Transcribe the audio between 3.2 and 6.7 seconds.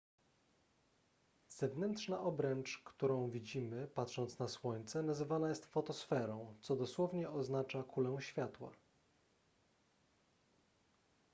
widzimy patrząc na słońce nazywana jest fotosferą